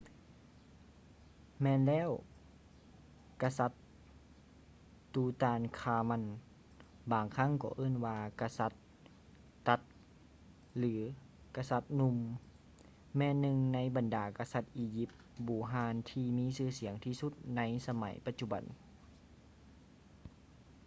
[1.61, 2.09] ແມ່ນແລ້ວ
[3.41, 3.71] ກະສັດ
[5.13, 6.23] tutankhamun
[7.11, 8.71] ບາງຄັ້ງກໍເອີ້ນວ່າ ກະສັດ
[9.67, 9.81] tut
[10.77, 10.93] ຫຼື
[11.55, 12.17] ກະສັດໜຸ່ມ
[13.17, 15.09] ແມ່ນໜຶ່ງໃນບັນດາກະສັດອີຢິບ
[15.47, 18.63] ບູຮານທີ່ມີຊື່ສຽງທີ່ສຸດໃນສະໄໝປະຈຸບັນ